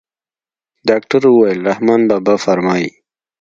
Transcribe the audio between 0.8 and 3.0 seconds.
ډاکتر وويل رحمان بابا فرمايي.